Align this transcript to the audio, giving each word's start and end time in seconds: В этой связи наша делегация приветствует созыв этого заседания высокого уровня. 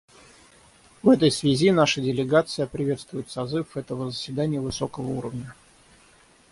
В 1.03 1.09
этой 1.09 1.29
связи 1.29 1.69
наша 1.69 2.01
делегация 2.01 2.65
приветствует 2.65 3.29
созыв 3.29 3.77
этого 3.77 4.09
заседания 4.09 4.59
высокого 4.59 5.05
уровня. 5.05 5.53